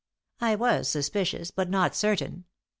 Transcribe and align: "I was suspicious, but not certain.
"I 0.39 0.55
was 0.55 0.89
suspicious, 0.89 1.51
but 1.51 1.69
not 1.69 1.93
certain. 1.93 2.45